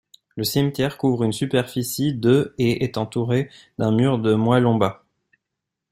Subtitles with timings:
[0.35, 5.05] Le cimetière couvre une superficie de et est entouré d'un mur de moellons bas.